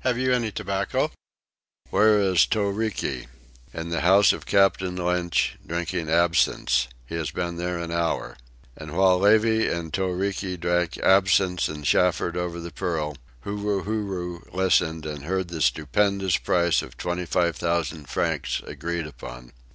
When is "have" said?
0.00-0.18